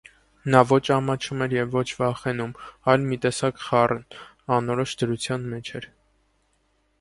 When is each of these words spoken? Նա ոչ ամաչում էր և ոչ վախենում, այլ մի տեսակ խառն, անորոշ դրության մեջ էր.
Նա 0.53 0.59
ոչ 0.69 0.79
ամաչում 0.93 1.43
էր 1.45 1.51
և 1.55 1.75
ոչ 1.79 1.83
վախենում, 1.99 2.53
այլ 2.93 3.05
մի 3.11 3.19
տեսակ 3.27 3.61
խառն, 3.67 4.01
անորոշ 4.59 4.97
դրության 5.03 5.47
մեջ 5.53 5.71
էր. 5.83 5.89